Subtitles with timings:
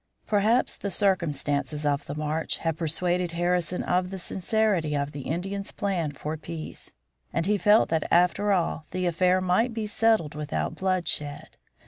[0.25, 5.71] Perhaps the circumstances of the march had persuaded Harrison of the sincerity of the Indians'
[5.71, 6.95] plan for peace,
[7.31, 11.55] and he felt that after all the affair might be settled without bloodshed.